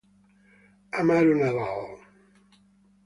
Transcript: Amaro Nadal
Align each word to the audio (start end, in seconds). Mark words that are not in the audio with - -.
Amaro 0.99 1.31
Nadal 1.37 1.79